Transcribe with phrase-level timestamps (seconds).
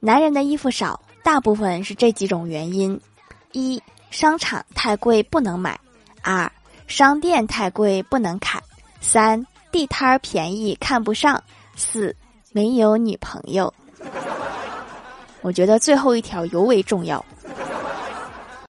[0.00, 2.98] 男人的衣服少大部分是这几种原因。
[3.52, 5.78] 一商场太贵不能买。
[6.22, 6.50] 二
[6.86, 8.62] 商店太贵不能砍。
[9.00, 11.42] 三地摊儿便宜看不上。
[11.76, 12.14] 四
[12.52, 13.72] 没有女朋友。
[15.42, 17.22] 我觉得最后一条尤为重要。